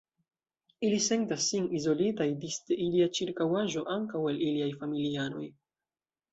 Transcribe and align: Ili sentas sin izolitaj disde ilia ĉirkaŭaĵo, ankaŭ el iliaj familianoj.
Ili 0.87 1.01
sentas 1.07 1.49
sin 1.51 1.67
izolitaj 1.81 2.27
disde 2.47 2.79
ilia 2.87 3.11
ĉirkaŭaĵo, 3.19 3.87
ankaŭ 3.99 4.25
el 4.35 4.43
iliaj 4.51 4.75
familianoj. 4.83 5.49